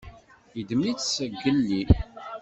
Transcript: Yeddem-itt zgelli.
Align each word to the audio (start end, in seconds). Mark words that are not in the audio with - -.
Yeddem-itt 0.57 1.05
zgelli. 1.15 1.83